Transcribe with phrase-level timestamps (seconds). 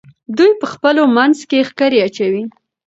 [0.37, 2.43] دوی په خپلو منځو کې ښکرې اچوي.